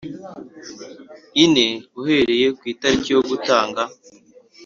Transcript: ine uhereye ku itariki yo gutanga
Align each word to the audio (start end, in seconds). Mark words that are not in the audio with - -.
ine 1.43 1.67
uhereye 2.01 2.47
ku 2.57 2.63
itariki 2.73 3.09
yo 3.15 3.21
gutanga 3.29 3.81